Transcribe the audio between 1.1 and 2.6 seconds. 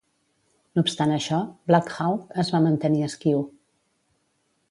això, Black Hawk es